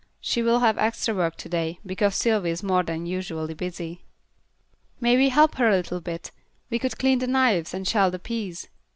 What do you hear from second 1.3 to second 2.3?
to day, because